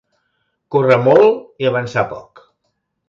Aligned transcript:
Córrer 0.75 0.97
molt 1.07 1.63
i 1.65 1.71
avançar 1.73 2.09
poc. 2.15 2.43